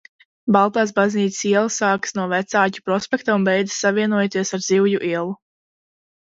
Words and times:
Baltāsbaznīcas 0.55 1.41
iela 1.49 1.69
sākas 1.75 2.15
no 2.19 2.25
Vecāķu 2.31 2.85
prospekta 2.87 3.37
un 3.41 3.45
beidzas 3.51 3.77
savienojoties 3.87 4.57
ar 4.59 4.65
Zivju 4.71 5.05
ielu. 5.13 5.37